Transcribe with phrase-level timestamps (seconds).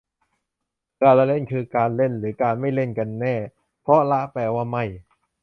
[1.01, 3.35] การละเล่น คือการเล่นหรือการไม่เล่นกันแน่
[3.81, 4.85] เพราะละแปลว่าไม่